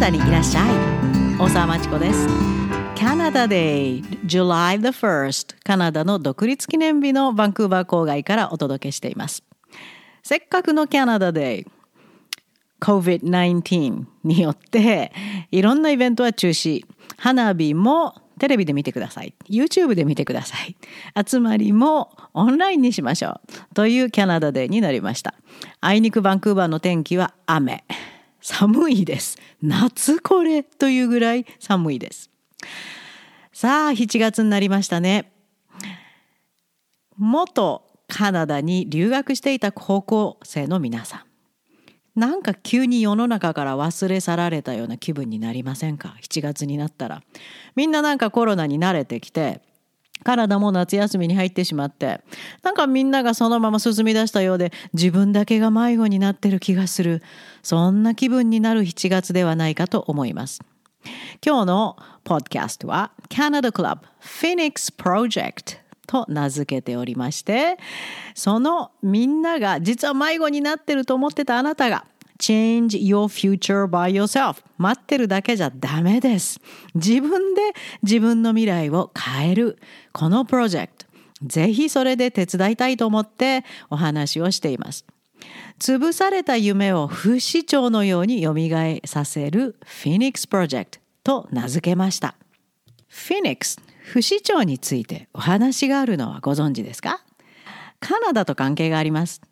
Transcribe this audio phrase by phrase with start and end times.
[0.00, 0.70] ダにいらっしゃい。
[1.38, 2.26] 大沢まちこです。
[2.98, 9.44] カナダ Day July the 1st カナダの独立記念日のバンクーバー郊外からお届けしています。
[10.22, 11.66] せっかくのカナダ Day
[12.80, 15.12] COVID-19 によって
[15.50, 16.86] いろんなイベントは中止。
[17.18, 19.34] 花火もテレビで見てください。
[19.50, 20.76] YouTube で見てください。
[21.28, 23.38] 集まりもオンラインにしましょ
[23.72, 23.74] う。
[23.74, 25.34] というキャナダデーになりました。
[25.82, 27.84] あいにくバンクーバーの天気は雨。
[28.40, 29.38] 寒いです。
[29.62, 32.30] 夏これというぐらい寒いです。
[33.52, 35.32] さあ7月になりましたね。
[37.16, 41.20] 元カナダに留学していた高校生の皆さん。
[42.18, 47.22] なんか急に世の中から忘れ去られたような気分になりませんか？7月になったら。
[47.76, 49.62] みんななんかコロナに慣れてきて
[50.24, 52.20] 体も夏休みに入ってしまって
[52.62, 57.22] なんかみんながそのまま進み出したようで自分だけが迷子になってる気がする。
[57.62, 60.60] そんな気分になる7月ではないかと思います。
[61.44, 67.78] 今日のポッドキャストは Canada Club Phoenix Project と名付けておりまして
[68.34, 72.04] そのみんなが実は迷子になってると思ってたあなたが
[72.40, 74.64] Change your future by yourself.
[74.78, 76.58] 待ってるだけじゃダメです。
[76.94, 77.60] 自分で
[78.02, 79.78] 自分の未来を変える。
[80.12, 81.06] このプロジェクト。
[81.42, 85.04] ぜひそれで手伝いたいと思ってお話をしています。
[85.78, 89.76] 潰された夢を不死鳥のようによみがえさせる。
[89.84, 90.90] フィニックスプロジェク
[91.22, 92.34] トと名付けました。
[93.08, 97.22] フィニックス不死鳥についてお話があるのはご存知ですか？
[98.00, 99.42] カナダと関係があります。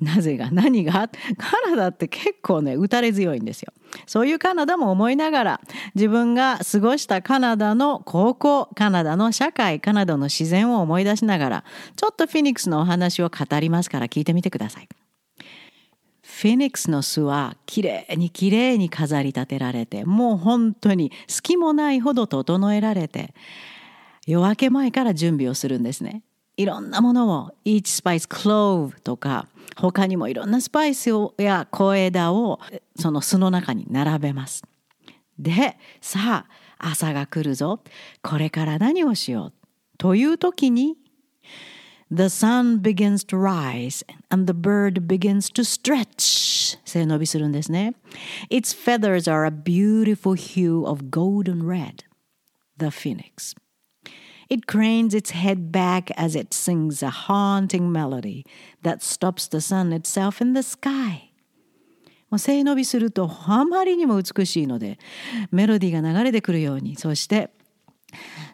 [0.00, 1.10] なぜが何が？
[1.36, 3.72] カナダって結構ね打たれ強いんですよ。
[4.06, 5.60] そういうカナダも思いながら
[5.94, 11.64] 自分が過ごしたカナダの高校カナダの社会カナダの自然を思い出しながら
[11.96, 14.88] ちょっとフィニックスのお話を語りますから聞いてみてください。
[16.22, 23.34] フェニックスの巣はきれいにきれいに飾り立てられてもう本当に隙もないほど整えられて
[24.26, 26.22] 夜明け前から準備をするんですね。
[26.60, 32.60] いろんなものを each spice clove とか他にもいろんなスパイスや小枝を
[32.96, 34.62] その巣の中に並べます。
[35.38, 36.44] でさ
[36.78, 37.80] あ朝が来るぞ
[38.22, 39.52] これから何をしよう
[39.96, 40.98] という時に
[42.12, 47.94] The sun begins to rise and the bird begins to stretch 背伸びするんですね。
[48.50, 52.04] Its feathers are a beautiful hue of golden red.
[52.76, 53.56] The phoenix.
[54.49, 58.45] It cranes its head back as it sings a haunting melody
[58.83, 61.31] that stops the sun itself in the sky.
[62.29, 64.99] もう背伸びするとあまりにも美しいので
[65.51, 67.51] メロディーが流れてくるようにそして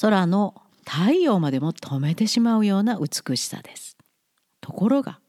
[0.00, 0.54] 空の
[0.88, 3.96] 太陽までも止めてしまうような美しさです。
[4.60, 5.20] ところが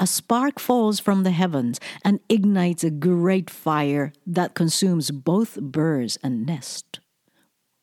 [0.00, 6.18] A spark falls from the heavens and ignites a great fire that consumes both birds
[6.22, 7.00] and nest.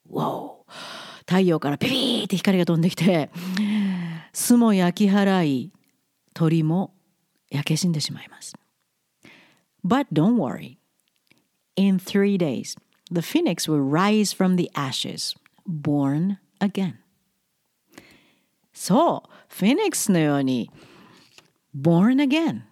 [0.07, 0.65] Whoa!
[1.20, 3.30] 太陽からピピーって光が飛んできて
[4.32, 5.72] 巣も焼き払い
[6.34, 6.94] 鳥も
[7.50, 8.54] 焼け死んでしまいます。
[9.84, 10.78] But don't worry.
[11.76, 12.76] In three days,
[13.10, 15.36] the phoenix will rise from the ashes,
[15.66, 16.94] born again.
[18.72, 20.70] そう、フェニックスのように
[21.76, 22.62] born again。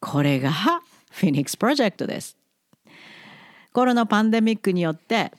[0.00, 0.52] これが
[1.10, 2.36] フェニックスプロジェクトです。
[3.72, 5.32] コロナパンデミックによって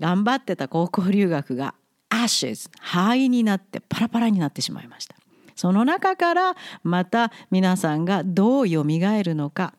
[0.00, 1.74] 頑張ってた高校留学が
[2.14, 5.16] ashes 灰になってパラパラになってしまいました。
[5.56, 9.74] その中からまた皆さんがどうよみがえるのか。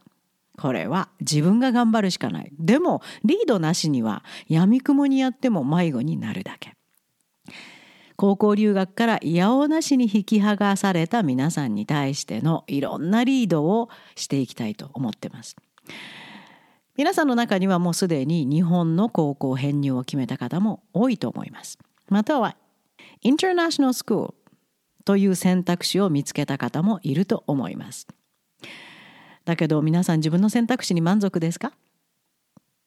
[0.57, 2.51] これは自分が頑張るしかない。
[2.57, 6.73] でもリードなしにはやみくもにやっても迷子になるだけ。
[8.17, 15.57] 高校留学からいやおなしに引き剥がされた皆さんに対してのいろんなリードをしていきたいと思ってます。
[16.95, 21.77] 皆さんの中にはもうすでに日本の高校編入を決めた方も多いと思います。
[22.09, 22.55] または
[23.21, 24.33] インターナショナルスクール
[25.03, 28.07] という選択肢を見つけた方もいると思います。
[29.45, 31.71] だけど皆さん自分の選択肢に満足ですか？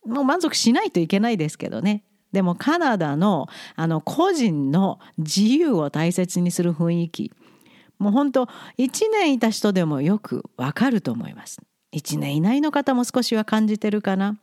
[0.05, 2.05] もう満足しないといけないですけどね。
[2.33, 3.47] でもカナダの
[3.77, 7.33] あの個人の自由を大切にする雰囲気
[7.99, 8.47] もう本当
[8.77, 11.61] 1年いた人でもよくわかると思います。
[11.95, 14.39] 1年以内の方も少しは感じてるかな。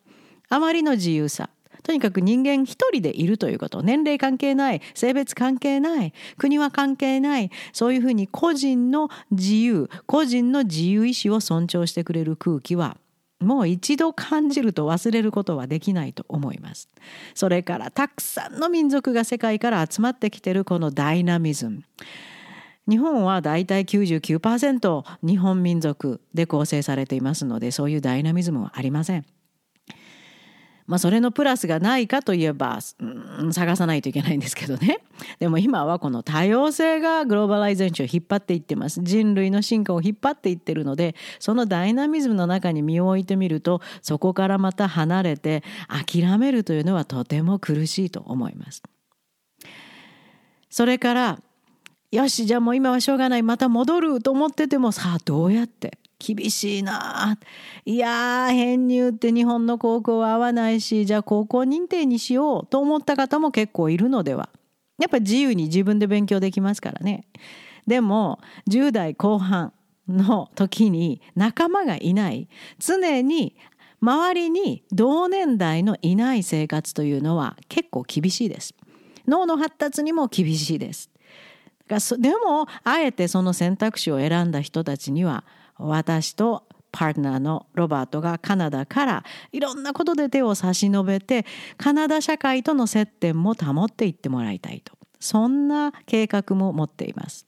[0.50, 1.50] あまりの自由さ
[1.86, 12.98] とにかく人間一人でいるということ年齢関係ない性別関係ない国は関係ないそういうふうに個人の自由個人の自由意志を尊重してくれる空気は
[13.40, 16.90] もう一度感じると忘れることはできないと思います。
[17.36, 21.84] それからたくさんの民族が世界から集まってきてるこのダイナミズム。
[22.90, 29.26] 日本はだいたい99%日本民族で構成されていますのでそういうダイナミズムはありません。
[30.88, 35.00] まあそれのプラスがないかといえば、うん、探さないといけないんですけどね。
[35.40, 39.02] でも今はこの多様性がグローバライゼーションを引っ張っていってます。
[39.02, 48.84] 人類の進化を引っ張っていってるのでそのダイナミズムの中に身を置いてみるとそこからまた離れて諦めるというのはとても苦しいと思います。
[50.70, 51.40] それから
[52.12, 53.44] よしじゃあもう今はしょうがない。
[53.44, 57.38] また戻ると思っててもさあどうやって厳しいな。
[57.86, 64.50] いや編入って日本の高校は合わないしじゃあ高校認定にしようと思った方も結構いるのでは。
[64.98, 67.28] やっぱり自由に自分で勉強できますからね。
[67.86, 68.40] でも
[68.70, 69.74] 10代後半
[70.08, 72.48] の時に仲間がいない。
[72.80, 73.56] 常に
[74.02, 78.74] 周りに同年代のいない生活というのは結構厳しいです。
[79.28, 81.10] 脳の発達にも厳しいです。
[82.18, 85.44] でもあえてその選択肢を選んだ人たちには
[85.78, 91.46] 私とパートナーのロバートがカナダからいろんなことで手を差し伸べて
[91.78, 97.46] カナダ社会との接点も保っていってもらいたいとそんな計画も持っています。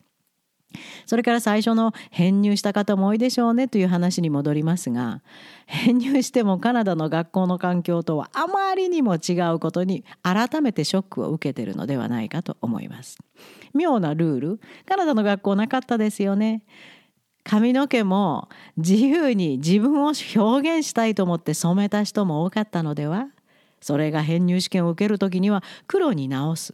[1.06, 5.22] それから最初の編入した方も多いでしょうねという話に戻りますが
[5.66, 13.18] 編入してもカナダの学校の環境とはあまりにも違うことに改めてショックを受けているのではないかと思います。
[13.74, 16.64] 妙なルールカナダの学校なかったですよね。
[17.50, 23.28] 髪の毛も自由に自分を表現したいと思って染めた人も多かったのでは？
[23.80, 26.74] それが編入試験を受ける時には黒に直す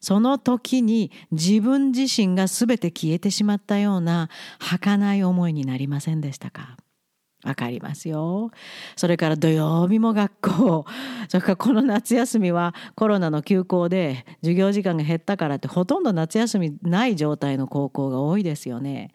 [0.00, 4.28] その時に自分自身が全て消えてしまったような
[4.58, 6.76] 儚い思いになりませんでしたか？
[7.44, 8.50] わかりますよ。
[8.96, 10.84] それから土曜日も学校。
[11.28, 19.12] それからこの夏休みはコロナの休校で授業時間が減ったからってほとんど夏休みない状態の高校が多いですよね。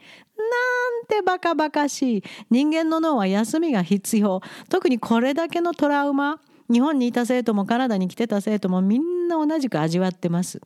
[1.08, 2.24] てバカバカしい。
[2.50, 4.42] 人間の脳は休みが必要。
[4.70, 6.40] 特にこれだけのトラウマ。
[6.72, 10.60] 日本にいた生徒もカナダに来てた生徒もみんな同じく味わってます。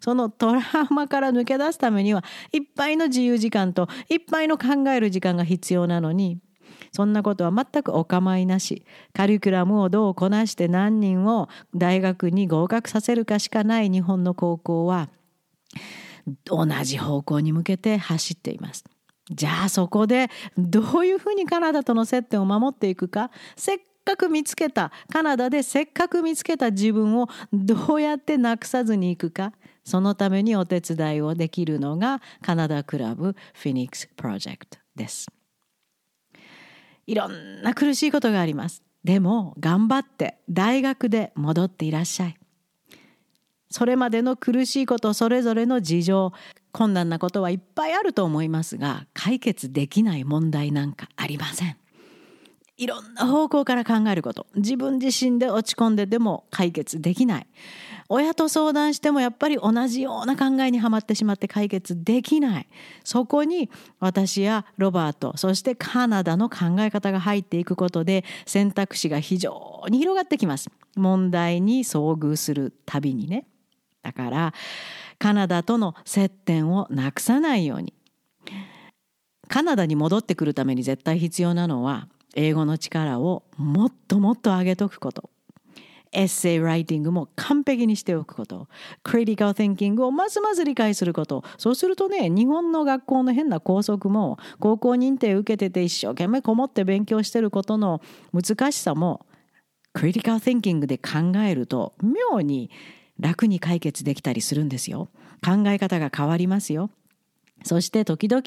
[0.00, 6.38] そのトラウマから抜け出すためにはいっぱいの自由時間といっぱいの考える時間が必要なのに
[6.92, 15.08] そんなことは全くお構いなしカリキュラムをどうこなして何人を大学に合格させるかしかない日本の高校は
[16.44, 18.84] 同じ方向に向けて走っています。
[19.30, 23.30] じゃあそこでどういうふうにカナダとの接点を守っていくか？
[23.56, 29.52] せっかく見つけたカナダでせっかく見つけた自分をどうやってなくさずにいくか？
[29.84, 35.26] そのためにお手伝いをできるのがカナダクラブフィニックスプロジェクトです。
[37.06, 38.82] いろんな苦しいことがあります。
[39.04, 42.37] でも頑張って大学で戻っていらっしゃい。
[43.70, 46.32] それまでの苦しいことそれぞれの事情
[46.72, 51.76] 困難なことはいっぱいあると思いますが解決できない問題なんかありません。
[52.78, 54.46] いろんな方向から考えること。
[54.54, 57.46] 自分自身で落ち込んででも解決できない。
[58.08, 62.68] 親と相談してもやっぱり同じような考えにはまってしまって解決できない。
[63.02, 63.68] そこに
[63.98, 70.70] 私やロバートそしてカナダの考え方が入っていくことで選択肢が非常に広がってきます。
[70.94, 73.44] 問題に遭遇するたびにね。
[74.08, 74.54] だから
[75.18, 77.92] カナダとの接点をなくさないように。
[79.48, 85.30] カナダに戻ってくるために絶対必要なのは英語の力をもっともっと上げとくこと。
[86.12, 88.68] エッセイライティングも完璧にしておくこと。
[89.02, 91.44] クリティカル・ティンキングをますます理解すること。
[91.58, 98.00] そうするとね日本の学校の変な校則も高校認定受けてて一生懸命こもって勉強してることの
[98.32, 99.26] 難しさも
[99.92, 102.70] クリティカル・ティンキングで考えると妙に
[103.20, 105.08] 楽に解決できたりするんですよ。
[105.44, 106.90] 考え方が変わりますよ。
[107.64, 108.42] そして時々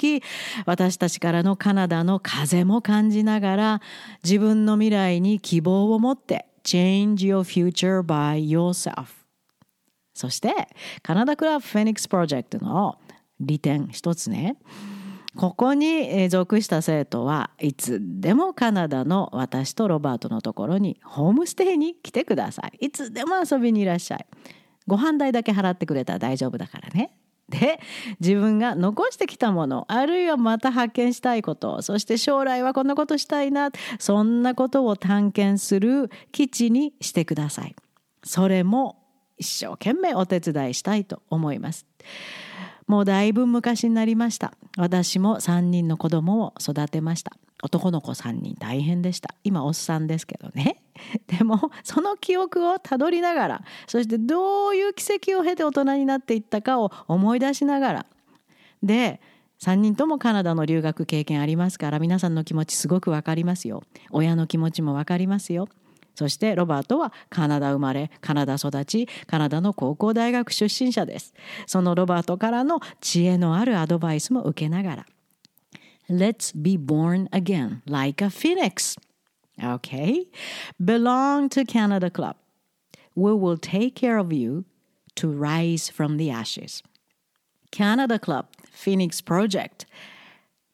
[0.64, 3.80] 私たちからのカナダの風も感じながら
[4.24, 9.06] 自分の未来に希望を持って Change your future by yourself
[10.14, 10.54] そして
[11.02, 12.98] カナダクラブフェニックスプロジェクトの
[13.40, 14.56] 利点一つね
[15.36, 24.26] ここに属した生徒はいつでもカナダの私とロバートのところにホームステイに来てくださいいつでも遊びにいらっしゃい
[24.86, 27.16] ご飯代だけ払ってくれたら大丈夫だからね
[27.48, 27.80] で
[28.20, 37.76] 自分が残してきたものあるいはまた発見したいことそして将来はこんなことしたいなそんなことを探検する基地にしてください。
[38.24, 39.02] それも
[39.36, 41.86] 一生懸命お手伝いしたいと思います。
[42.86, 44.54] もうだいぶ昔になりました。
[44.76, 47.32] 私も3人の子供を育てました。
[47.62, 49.34] 男の子3人大変でした。
[49.44, 50.82] 今おっさんですけどね。
[51.26, 58.06] でもその記憶をたどりながらそしてどういう奇跡を経て大人になっていったかを思い出しながら
[58.82, 59.20] で
[59.60, 65.68] 3人ともカナダの留学経験ありますから皆さんの気持ちすごく分かりますよ親の気持ちも分かりますよ
[66.14, 71.32] そしてロバートはカナダ生まれ、カナダ育ち、カナダの高校大学出身者です。
[71.66, 75.06] そのロバートからの知恵のあるアドバイスも受けながら。
[76.12, 78.98] Let's be born again like a phoenix.
[79.64, 80.26] Okay?
[80.78, 82.36] Belong to Canada Club.
[83.14, 84.66] We will take care of you
[85.14, 86.82] to rise from the ashes.
[87.70, 89.86] Canada Club Phoenix Project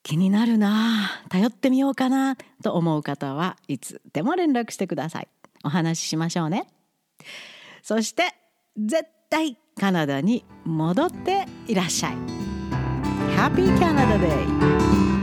[0.03, 5.29] 気になるな頼ってみようかなと思う方はいつでも連絡してください
[5.63, 6.67] お話ししましょうね
[7.83, 8.25] そして
[8.77, 12.17] 絶対カナダに戻っていらっしゃい
[13.37, 15.18] Happy Canada Day!